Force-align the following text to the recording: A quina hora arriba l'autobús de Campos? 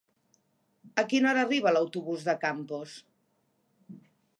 A 1.01 1.03
quina 1.11 1.29
hora 1.33 1.43
arriba 1.49 1.75
l'autobús 1.77 2.27
de 2.31 2.39
Campos? 2.49 3.01